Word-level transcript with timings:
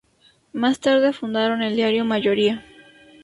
Más 0.51 0.79
tarde 0.79 1.13
fundaron 1.13 1.61
el 1.61 1.75
diario 1.75 2.03
"Mayoría". 2.05 2.65